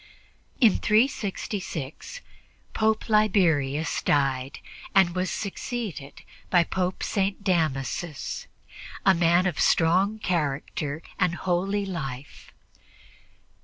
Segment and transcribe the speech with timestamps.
[0.59, 2.21] In 366
[2.73, 4.57] Pope Liberius died
[4.95, 7.43] and was succeeded by Pope St.
[7.43, 8.47] Damasus,
[9.05, 12.51] a man of strong character and holy life.